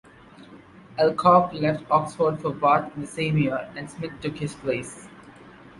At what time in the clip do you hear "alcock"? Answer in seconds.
0.97-1.53